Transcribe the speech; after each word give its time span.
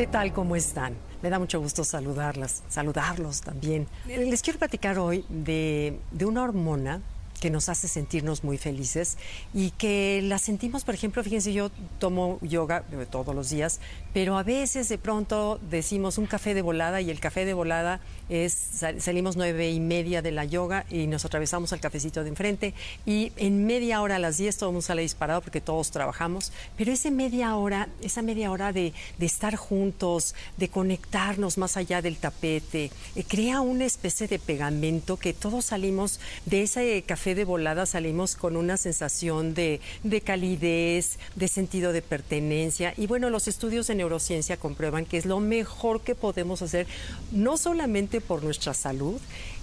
¿Qué 0.00 0.06
tal? 0.06 0.32
¿Cómo 0.32 0.56
están? 0.56 0.94
Me 1.22 1.28
da 1.28 1.38
mucho 1.38 1.60
gusto 1.60 1.84
saludarlas, 1.84 2.62
saludarlos 2.70 3.42
también. 3.42 3.86
Les 4.06 4.40
quiero 4.40 4.58
platicar 4.58 4.98
hoy 4.98 5.26
de, 5.28 6.00
de 6.10 6.24
una 6.24 6.42
hormona 6.42 7.02
que 7.40 7.50
nos 7.50 7.68
hace 7.68 7.88
sentirnos 7.88 8.44
muy 8.44 8.58
felices 8.58 9.16
y 9.54 9.70
que 9.72 10.20
la 10.22 10.38
sentimos, 10.38 10.84
por 10.84 10.94
ejemplo, 10.94 11.24
fíjense, 11.24 11.52
yo 11.52 11.70
tomo 11.98 12.38
yoga 12.42 12.84
eh, 12.92 13.06
todos 13.10 13.34
los 13.34 13.50
días, 13.50 13.80
pero 14.12 14.38
a 14.38 14.42
veces 14.42 14.88
de 14.88 14.98
pronto 14.98 15.58
decimos 15.70 16.18
un 16.18 16.26
café 16.26 16.54
de 16.54 16.62
volada 16.62 17.00
y 17.00 17.10
el 17.10 17.18
café 17.18 17.44
de 17.44 17.54
volada 17.54 18.00
es, 18.28 18.84
salimos 18.98 19.36
nueve 19.36 19.70
y 19.70 19.80
media 19.80 20.22
de 20.22 20.30
la 20.30 20.44
yoga 20.44 20.84
y 20.90 21.06
nos 21.06 21.24
atravesamos 21.24 21.72
al 21.72 21.80
cafecito 21.80 22.22
de 22.22 22.28
enfrente 22.28 22.74
y 23.06 23.32
en 23.36 23.66
media 23.66 24.02
hora 24.02 24.16
a 24.16 24.18
las 24.18 24.36
diez 24.36 24.56
todo 24.56 24.70
el 24.70 24.74
mundo 24.74 24.86
sale 24.86 25.02
disparado 25.02 25.40
porque 25.40 25.60
todos 25.60 25.90
trabajamos, 25.90 26.52
pero 26.76 26.92
esa 26.92 27.10
media 27.10 27.56
hora, 27.56 27.88
esa 28.02 28.22
media 28.22 28.50
hora 28.50 28.72
de, 28.72 28.92
de 29.18 29.26
estar 29.26 29.56
juntos, 29.56 30.34
de 30.58 30.68
conectarnos 30.68 31.58
más 31.58 31.76
allá 31.76 32.02
del 32.02 32.16
tapete, 32.16 32.90
eh, 33.16 33.24
crea 33.26 33.60
una 33.60 33.84
especie 33.84 34.28
de 34.28 34.38
pegamento 34.38 35.16
que 35.16 35.32
todos 35.32 35.66
salimos 35.66 36.20
de 36.46 36.62
ese 36.62 37.02
café 37.02 37.29
de 37.34 37.44
volada 37.44 37.86
salimos 37.86 38.36
con 38.36 38.56
una 38.56 38.76
sensación 38.76 39.54
de, 39.54 39.80
de 40.02 40.20
calidez, 40.20 41.18
de 41.34 41.48
sentido 41.48 41.92
de 41.92 42.02
pertenencia. 42.02 42.94
Y 42.96 43.06
bueno, 43.06 43.30
los 43.30 43.48
estudios 43.48 43.86
de 43.86 43.94
neurociencia 43.94 44.56
comprueban 44.56 45.06
que 45.06 45.18
es 45.18 45.26
lo 45.26 45.40
mejor 45.40 46.00
que 46.02 46.14
podemos 46.14 46.62
hacer, 46.62 46.86
no 47.32 47.56
solamente 47.56 48.20
por 48.20 48.42
nuestra 48.42 48.74
salud, 48.74 49.20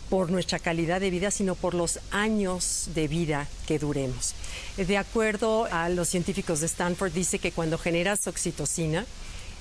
por 0.10 0.30
nuestra 0.32 0.60
calidad 0.60 1.02
de 1.02 1.10
vida, 1.10 1.32
sino 1.32 1.56
por 1.56 1.74
los 1.74 2.00
años 2.12 2.90
de 2.96 3.08
vida 3.08 3.48
que 3.68 3.80
duremos. 3.80 4.34
De 4.78 4.98
acuerdo 4.98 5.66
a 5.72 5.90
los 5.90 6.08
científicos 6.08 6.62
de 6.62 6.68
Stanford, 6.68 7.12
dice 7.12 7.40
que 7.40 7.52
cuando 7.52 7.78
generas 7.78 8.28
oxitocina, 8.28 9.06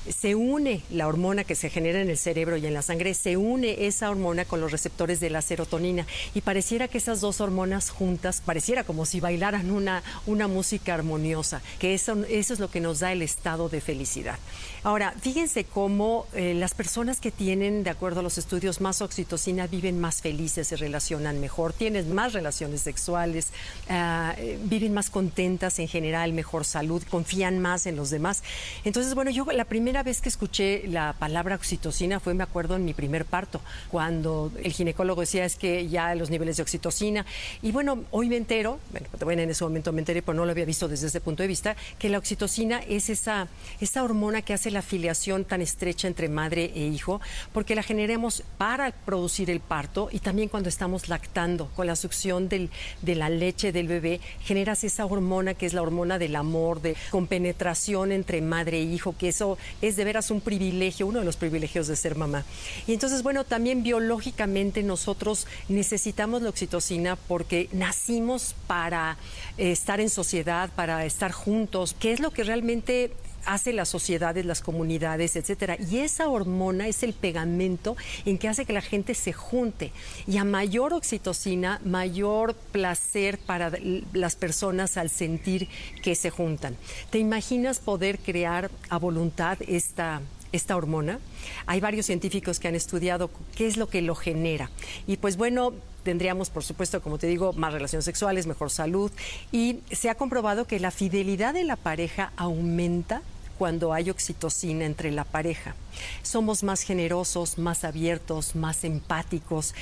se 0.08 0.34
une 0.34 0.82
la 0.90 1.08
hormona 1.08 1.44
que 1.44 1.54
se 1.54 1.70
genera 1.70 2.00
en 2.00 2.10
el 2.10 2.18
cerebro 2.18 2.56
y 2.56 2.66
en 2.66 2.74
la 2.74 2.82
sangre, 2.82 3.14
se 3.14 3.36
une 3.36 3.86
esa 3.86 4.10
hormona 4.10 4.44
con 4.44 4.60
los 4.60 4.72
receptores 4.72 5.20
de 5.20 5.30
la 5.30 5.42
serotonina 5.42 6.06
y 6.34 6.40
pareciera 6.40 6.88
que 6.88 6.98
esas 6.98 7.20
dos 7.20 7.40
hormonas 7.40 7.90
juntas, 7.90 8.42
pareciera 8.44 8.84
como 8.84 9.06
si 9.06 9.20
bailaran 9.20 9.70
una, 9.70 10.02
una 10.26 10.48
música 10.48 10.94
armoniosa, 10.94 11.62
que 11.78 11.94
eso, 11.94 12.24
eso 12.28 12.54
es 12.54 12.60
lo 12.60 12.70
que 12.70 12.80
nos 12.80 13.00
da 13.00 13.12
el 13.12 13.22
estado 13.22 13.68
de 13.68 13.80
felicidad. 13.80 14.38
Ahora, 14.82 15.14
fíjense 15.20 15.64
cómo 15.64 16.26
eh, 16.32 16.54
las 16.54 16.74
personas 16.74 17.20
que 17.20 17.32
tienen, 17.32 17.82
de 17.82 17.90
acuerdo 17.90 18.20
a 18.20 18.22
los 18.22 18.38
estudios, 18.38 18.80
más 18.80 19.02
oxitocina 19.02 19.66
viven 19.66 19.98
más 19.98 20.22
felices, 20.22 20.68
se 20.68 20.76
relacionan 20.76 21.40
mejor, 21.40 21.72
tienen 21.72 22.14
más 22.14 22.32
relaciones 22.32 22.82
sexuales, 22.82 23.48
uh, 23.90 24.40
viven 24.64 24.94
más 24.94 25.10
contentas 25.10 25.78
en 25.80 25.88
general, 25.88 26.32
mejor 26.32 26.64
salud, 26.64 27.02
confían 27.10 27.58
más 27.58 27.86
en 27.86 27.96
los 27.96 28.10
demás. 28.10 28.42
Entonces, 28.84 29.14
bueno, 29.14 29.30
yo 29.30 29.44
la 29.52 29.64
primera 29.64 29.95
primera 29.96 30.10
vez 30.10 30.20
que 30.20 30.28
escuché 30.28 30.86
la 30.88 31.14
palabra 31.14 31.54
oxitocina 31.54 32.20
fue, 32.20 32.34
me 32.34 32.42
acuerdo, 32.42 32.76
en 32.76 32.84
mi 32.84 32.92
primer 32.92 33.24
parto, 33.24 33.62
cuando 33.90 34.52
el 34.62 34.70
ginecólogo 34.70 35.22
decía 35.22 35.46
es 35.46 35.56
que 35.56 35.88
ya 35.88 36.14
los 36.14 36.28
niveles 36.28 36.58
de 36.58 36.64
oxitocina. 36.64 37.24
Y 37.62 37.72
bueno, 37.72 38.04
hoy 38.10 38.28
me 38.28 38.36
entero, 38.36 38.78
bueno, 39.24 39.40
en 39.40 39.48
ese 39.48 39.64
momento 39.64 39.94
me 39.94 40.00
enteré, 40.00 40.20
pero 40.20 40.34
no 40.34 40.44
lo 40.44 40.50
había 40.50 40.66
visto 40.66 40.86
desde 40.86 41.06
ese 41.06 41.22
punto 41.22 41.42
de 41.42 41.46
vista, 41.46 41.76
que 41.98 42.10
la 42.10 42.18
oxitocina 42.18 42.80
es 42.86 43.08
esa, 43.08 43.48
esa 43.80 44.02
hormona 44.02 44.42
que 44.42 44.52
hace 44.52 44.70
la 44.70 44.82
filiación 44.82 45.46
tan 45.46 45.62
estrecha 45.62 46.08
entre 46.08 46.28
madre 46.28 46.72
e 46.74 46.80
hijo, 46.80 47.22
porque 47.54 47.74
la 47.74 47.82
generemos 47.82 48.42
para 48.58 48.90
producir 48.90 49.48
el 49.48 49.60
parto 49.60 50.10
y 50.12 50.18
también 50.18 50.50
cuando 50.50 50.68
estamos 50.68 51.08
lactando, 51.08 51.70
con 51.74 51.86
la 51.86 51.96
succión 51.96 52.50
del, 52.50 52.68
de 53.00 53.14
la 53.14 53.30
leche 53.30 53.72
del 53.72 53.88
bebé, 53.88 54.20
generas 54.42 54.84
esa 54.84 55.06
hormona 55.06 55.54
que 55.54 55.64
es 55.64 55.72
la 55.72 55.80
hormona 55.80 56.18
del 56.18 56.36
amor, 56.36 56.82
de 56.82 56.96
compenetración 57.10 58.12
entre 58.12 58.42
madre 58.42 58.80
e 58.80 58.82
hijo, 58.82 59.14
que 59.16 59.28
eso 59.28 59.56
es 59.80 59.85
de 59.94 60.04
veras 60.04 60.32
un 60.32 60.40
privilegio, 60.40 61.06
uno 61.06 61.20
de 61.20 61.24
los 61.24 61.36
privilegios 61.36 61.86
de 61.86 61.94
ser 61.94 62.16
mamá. 62.16 62.44
Y 62.88 62.94
entonces, 62.94 63.22
bueno, 63.22 63.44
también 63.44 63.84
biológicamente 63.84 64.82
nosotros 64.82 65.46
necesitamos 65.68 66.42
la 66.42 66.48
oxitocina 66.48 67.14
porque 67.14 67.68
nacimos 67.72 68.56
para 68.66 69.16
eh, 69.58 69.70
estar 69.70 70.00
en 70.00 70.10
sociedad, 70.10 70.70
para 70.74 71.04
estar 71.04 71.30
juntos, 71.30 71.94
que 71.98 72.12
es 72.12 72.18
lo 72.18 72.32
que 72.32 72.42
realmente 72.42 73.12
hace 73.46 73.72
las 73.72 73.88
sociedades, 73.88 74.44
las 74.44 74.60
comunidades, 74.60 75.36
etcétera. 75.36 75.76
Y 75.90 75.98
esa 75.98 76.28
hormona 76.28 76.88
es 76.88 77.02
el 77.02 77.12
pegamento 77.12 77.96
en 78.24 78.38
que 78.38 78.48
hace 78.48 78.64
que 78.64 78.72
la 78.72 78.80
gente 78.80 79.14
se 79.14 79.32
junte. 79.32 79.92
Y 80.26 80.38
a 80.38 80.44
mayor 80.44 80.92
oxitocina, 80.92 81.80
mayor 81.84 82.54
placer 82.54 83.38
para 83.38 83.72
las 84.12 84.36
personas 84.36 84.96
al 84.96 85.10
sentir 85.10 85.68
que 86.02 86.14
se 86.14 86.30
juntan. 86.30 86.76
¿Te 87.10 87.18
imaginas 87.18 87.78
poder 87.78 88.18
crear 88.18 88.70
a 88.88 88.98
voluntad 88.98 89.58
esta 89.66 90.20
esta 90.52 90.76
hormona. 90.76 91.18
Hay 91.66 91.80
varios 91.80 92.06
científicos 92.06 92.58
que 92.58 92.68
han 92.68 92.74
estudiado 92.74 93.30
qué 93.54 93.66
es 93.66 93.76
lo 93.76 93.88
que 93.88 94.02
lo 94.02 94.14
genera. 94.14 94.70
Y 95.06 95.18
pues 95.18 95.36
bueno, 95.36 95.74
tendríamos, 96.02 96.50
por 96.50 96.64
supuesto, 96.64 97.02
como 97.02 97.18
te 97.18 97.26
digo, 97.26 97.52
más 97.52 97.72
relaciones 97.72 98.04
sexuales, 98.04 98.46
mejor 98.46 98.70
salud. 98.70 99.10
Y 99.52 99.80
se 99.90 100.08
ha 100.08 100.14
comprobado 100.14 100.66
que 100.66 100.80
la 100.80 100.90
fidelidad 100.90 101.54
de 101.54 101.64
la 101.64 101.76
pareja 101.76 102.32
aumenta 102.36 103.22
cuando 103.58 103.92
hay 103.92 104.10
oxitocina 104.10 104.84
entre 104.84 105.10
la 105.10 105.24
pareja. 105.24 105.74
Somos 106.22 106.62
más 106.62 106.82
generosos, 106.82 107.58
más 107.58 107.84
abiertos, 107.84 108.54
más 108.54 108.84
empáticos. 108.84 109.74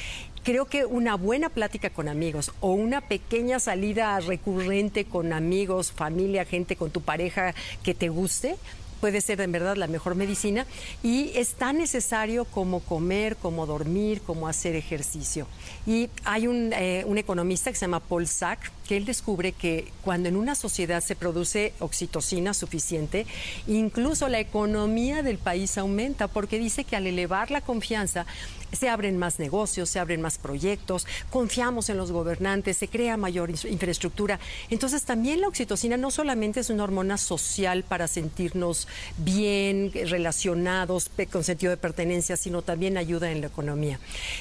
Creo 0.43 0.67
que 0.67 0.85
una 0.85 1.15
buena 1.17 1.49
plática 1.49 1.91
con 1.91 2.09
amigos 2.09 2.53
o 2.61 2.73
una 2.73 3.01
pequeña 3.01 3.59
salida 3.59 4.21
recurrente 4.21 5.07
con 5.07 5.33
amigos, 5.33 5.93
familia, 5.93 6.45
gente 6.45 6.77
con 6.77 6.91
tu 6.91 7.01
pareja 7.01 7.55
que 7.83 7.95
te 7.95 8.11
guste, 8.11 8.57
puede 9.05 9.21
ser 9.21 9.43
en 9.43 9.53
verdad 9.53 9.77
la 9.77 9.87
mejor 9.87 10.15
medicina 10.15 10.67
y 11.03 11.31
es 11.35 11.57
tan 11.57 11.77
necesario 11.77 12.47
como 12.47 12.81
comer, 12.81 13.37
como 13.37 13.67
dormir, 13.67 14.23
como 14.23 14.49
hacer 14.49 14.77
ejercicio. 14.77 15.47
Y 15.87 16.09
hay 16.25 16.47
un, 16.47 16.73
eh, 16.73 17.05
un 17.07 17.19
economista 17.19 17.71
que 17.71 17.77
se 17.77 17.83
llama 17.83 18.01
Paul 18.01 18.27
Sack, 18.27 18.73
que 18.87 18.97
él 18.97 19.05
descubre 19.05 19.53
que 19.53 19.91
cuando 20.03 20.29
en 20.29 20.37
una 20.37 20.55
sociedad 20.55 21.03
se 21.03 21.17
produce 21.17 21.73
oxitocina 21.79 22.55
suficiente, 22.55 23.27
incluso 23.67 24.29
la 24.29 24.41
economía 24.41 25.23
del 25.23 25.39
país 25.39 25.77
aumenta, 25.79 26.29
porque 26.29 26.59
dice 26.59 26.85
que 26.85 26.97
al 26.97 27.07
elevar 27.07 27.51
la 27.51 27.61
confianza, 27.61 28.27
se 28.75 28.89
abren 28.89 29.17
más 29.17 29.39
negocios, 29.39 29.89
se 29.89 29.99
abren 29.99 30.21
más 30.21 30.39
proyectos, 30.39 31.07
confiamos 31.31 31.89
en 31.89 31.97
los 31.97 32.13
gobernantes, 32.13 32.77
se 32.77 32.89
crea 32.89 33.17
mayor 33.17 33.51
infraestructura. 33.51 34.41
Entonces 34.71 35.05
también 35.05 35.41
la 35.41 35.49
oxitocina 35.49 35.97
no 35.97 36.11
solamente 36.11 36.61
es 36.61 36.71
una 36.71 36.85
hormona 36.85 37.19
social 37.19 37.85
para 37.85 38.09
sentirnos 38.09 38.89
bien 39.19 39.93
relacionados, 39.93 41.11
con 41.31 41.45
sentido 41.45 41.71
de 41.71 41.77
pertenencia, 41.77 42.37
sino 42.37 42.63
también 42.63 42.97
ayuda 42.97 43.31
en 43.31 43.41
la 43.41 43.47
economía. 43.47 43.99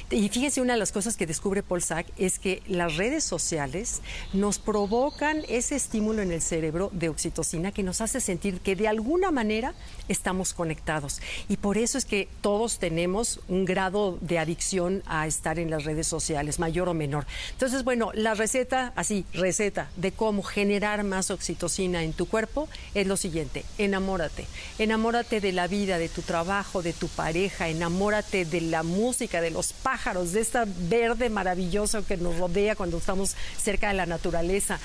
Y 0.10 0.30
fíjese, 0.30 0.62
una 0.62 0.74
de 0.74 0.80
las 0.80 0.92
cosas 0.92 1.16
que 1.16 1.28
descubre 1.28 1.64
Paul 1.64 1.82
Sack 1.82 2.08
es 2.18 2.40
que 2.40 2.62
las 2.68 2.98
redes 2.98 3.24
sociales 3.24 4.02
nos 4.34 4.60
provocan 4.60 5.44
ese 5.48 5.76
estímulo 5.76 6.22
en 6.22 6.32
el 6.32 6.42
cerebro 6.42 6.90
de 6.94 7.10
oxitocina 7.10 7.72
que 7.72 7.84
nos 7.84 8.02
hace 8.02 8.20
sentir 8.20 8.60
que 8.60 8.76
de 8.76 8.88
alguna 8.88 9.32
manera 9.32 9.74
estamos 10.08 10.54
conectados. 10.54 11.22
Y 11.48 11.58
por 11.58 11.78
eso 11.78 11.98
es 11.98 12.06
que 12.06 12.28
todos 12.42 12.80
tenemos 12.80 13.40
un 13.48 13.66
grado 13.66 14.18
de 14.22 14.40
adicción 14.40 15.04
a 15.06 15.28
estar 15.28 15.60
en 15.60 15.70
las 15.70 15.86
redes 15.86 16.08
sociales, 16.08 16.60
mayor 16.60 16.90
o 16.90 16.94
menor. 16.94 17.26
Entonces, 17.52 17.84
bueno, 17.84 18.12
la 18.14 18.34
receta, 18.34 18.94
así, 18.96 19.26
receta 19.34 19.90
de 19.96 20.12
cómo 20.12 20.44
generar 20.44 21.04
más 21.04 21.32
oxitocina 21.32 22.04
en 22.04 22.14
tu 22.14 22.26
cuerpo 22.26 22.68
es 22.94 23.08
lo 23.08 23.18
siguiente, 23.18 23.64
enamórate 23.78 24.48
enamórate. 24.80 25.42
de 25.42 25.52
la 25.52 25.68
vida, 25.68 25.98
de 25.98 26.10
tu 26.10 26.22
trabajo, 26.22 26.82
de 26.82 26.94
tu 26.94 27.08
pareja, 27.08 27.68
enamórate 27.68 28.46
de 28.46 28.62
la 28.62 28.84
música, 28.84 29.42
de 29.42 29.52
los 29.52 29.74
pájaros, 29.74 30.32
de 30.32 30.42
esta 30.42 30.66
verde 30.66 31.30
maravilloso 31.30 32.06
que 32.06 32.18
nos 32.18 32.38
rodea 32.38 32.76
cuando 32.76 32.98
estamos 32.98 33.36
cerca 33.58 33.90
de 33.90 33.96
la 33.96 34.06
naturaleza 34.06 34.23
naturaleza 34.24 34.80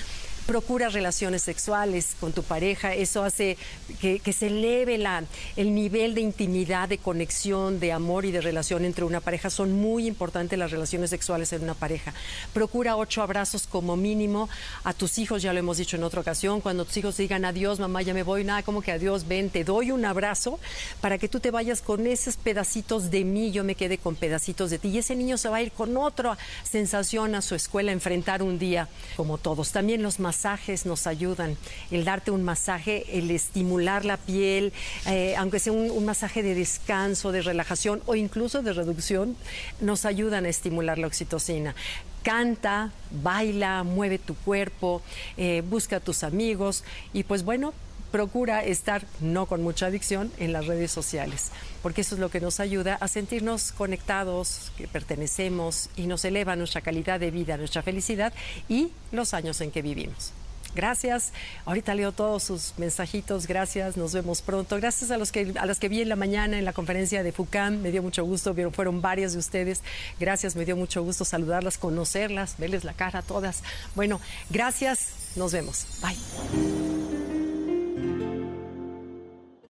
procura 0.48 0.88
relaciones 0.88 1.42
sexuales 1.42 2.16
con 2.18 2.32
tu 2.32 2.42
pareja, 2.42 2.94
eso 2.94 3.22
hace 3.22 3.58
que, 4.00 4.32
se 4.32 4.46
eleve 4.46 4.96
la, 4.96 5.22
el 5.56 5.74
nivel 5.74 6.14
de 6.14 6.22
intimidad, 6.22 6.88
de 6.88 6.96
conexión, 6.96 7.78
de 7.80 7.92
amor 7.92 8.24
y 8.24 8.30
de 8.32 8.40
relación 8.40 8.86
entre 8.86 9.04
una 9.04 9.20
pareja. 9.20 9.50
Son 9.50 9.74
muy 9.74 10.06
importantes 10.06 10.58
las 10.58 10.70
relaciones 10.70 11.10
sexuales 11.10 11.52
en 11.52 11.64
una 11.64 11.74
pareja. 11.74 12.14
Procura 12.54 12.96
ocho 12.96 13.20
abrazos 13.20 13.66
como 13.66 13.98
mínimo 13.98 14.48
a 14.84 14.94
tus 14.94 15.18
hijos, 15.18 15.42
ya 15.42 15.52
lo 15.52 15.58
hemos 15.58 15.76
dicho 15.76 15.98
en 15.98 16.04
otra 16.04 16.22
ocasión, 16.22 16.62
cuando 16.62 16.86
tus 16.86 16.96
hijos 16.96 17.18
digan 17.18 17.44
adiós, 17.44 17.78
mamá, 17.78 18.00
ya 18.00 18.14
me 18.14 18.22
voy, 18.22 18.42
nada, 18.42 18.62
como 18.62 18.80
que 18.80 18.90
adiós, 18.90 19.28
ven, 19.28 19.50
te 19.50 19.64
doy 19.64 19.90
un 19.90 20.06
abrazo 20.06 20.58
para 21.02 21.18
que 21.18 21.28
tú 21.28 21.40
te 21.40 21.50
vayas 21.50 21.82
con 21.82 22.06
esos 22.06 22.38
pedacitos 22.38 23.10
de 23.10 23.22
mí, 23.22 23.52
yo 23.52 23.64
me 23.64 23.74
quede 23.74 23.98
con 23.98 24.16
pedacitos 24.16 24.70
de 24.70 24.78
ti. 24.78 24.88
Y 24.88 24.98
ese 24.98 25.14
niño 25.14 25.36
se 25.36 25.50
va 25.50 25.58
a 25.58 25.62
ir 25.62 25.72
con 25.72 25.94
otra 25.98 26.38
sensación 26.62 27.34
a 27.34 27.42
su 27.42 27.54
escuela, 27.54 27.90
a 27.90 27.92
enfrentar 27.92 28.42
un 28.42 28.58
día 28.58 28.88
como 29.14 29.36
todos. 29.36 29.72
También 29.72 30.02
los 30.02 30.18
más 30.18 30.37
nos 30.84 31.06
ayudan, 31.06 31.56
el 31.90 32.04
darte 32.04 32.30
un 32.30 32.44
masaje, 32.44 33.18
el 33.18 33.30
estimular 33.30 34.04
la 34.04 34.16
piel, 34.16 34.72
eh, 35.06 35.34
aunque 35.36 35.58
sea 35.58 35.72
un, 35.72 36.04
masaje 36.04 36.42
de 36.42 36.54
descanso, 36.54 37.32
de 37.32 37.42
relajación 37.42 38.00
o 38.06 38.14
incluso 38.14 38.62
de 38.62 38.72
reducción, 38.72 39.36
nos 39.80 40.04
ayudan 40.04 40.44
a 40.44 40.48
estimular 40.48 40.96
la 40.96 41.08
oxitocina. 41.08 41.74
Canta, 42.22 42.92
baila, 43.10 43.82
mueve 43.82 44.18
tu 44.18 44.34
cuerpo, 44.36 45.02
eh, 45.36 45.62
busca 45.68 45.96
a 45.96 46.00
tus 46.00 46.22
amigos 46.22 46.84
y 47.12 47.24
pues 47.24 47.42
bueno, 47.42 47.74
procura 48.10 48.64
estar, 48.64 49.04
no 49.20 49.46
con 49.46 49.62
mucha 49.62 49.86
adicción, 49.86 50.32
en 50.38 50.52
las 50.52 50.66
redes 50.66 50.90
sociales, 50.90 51.50
porque 51.82 52.02
eso 52.02 52.14
es 52.14 52.20
lo 52.20 52.30
que 52.30 52.40
nos 52.40 52.60
ayuda 52.60 52.96
a 53.00 53.08
sentirnos 53.08 53.72
conectados, 53.72 54.72
que 54.76 54.88
pertenecemos 54.88 55.90
y 55.96 56.06
nos 56.06 56.24
eleva 56.24 56.56
nuestra 56.56 56.80
calidad 56.80 57.20
de 57.20 57.30
vida, 57.30 57.56
nuestra 57.56 57.82
felicidad 57.82 58.32
y 58.68 58.90
los 59.12 59.34
años 59.34 59.60
en 59.60 59.70
que 59.70 59.82
vivimos. 59.82 60.32
Gracias. 60.74 61.32
Ahorita 61.64 61.94
leo 61.94 62.12
todos 62.12 62.42
sus 62.42 62.74
mensajitos. 62.76 63.46
Gracias. 63.46 63.96
Nos 63.96 64.12
vemos 64.12 64.42
pronto. 64.42 64.76
Gracias 64.76 65.10
a 65.10 65.18
los 65.18 65.32
que 65.32 65.54
a 65.58 65.66
las 65.66 65.78
que 65.78 65.88
vi 65.88 66.02
en 66.02 66.08
la 66.08 66.16
mañana 66.16 66.58
en 66.58 66.64
la 66.64 66.72
conferencia 66.72 67.22
de 67.22 67.32
FUCAM. 67.32 67.78
Me 67.80 67.90
dio 67.90 68.02
mucho 68.02 68.24
gusto. 68.24 68.54
Fueron 68.72 69.00
varias 69.00 69.32
de 69.32 69.38
ustedes. 69.38 69.82
Gracias. 70.20 70.56
Me 70.56 70.64
dio 70.64 70.76
mucho 70.76 71.02
gusto 71.02 71.24
saludarlas, 71.24 71.78
conocerlas, 71.78 72.56
verles 72.58 72.84
la 72.84 72.92
cara 72.92 73.20
a 73.20 73.22
todas. 73.22 73.62
Bueno, 73.94 74.20
gracias. 74.50 75.08
Nos 75.36 75.52
vemos. 75.52 75.86
Bye. 76.00 76.97